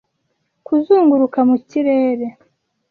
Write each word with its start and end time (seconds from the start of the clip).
kuzunguruka 0.65 1.39
mu 1.49 1.57
kirere 1.69 2.27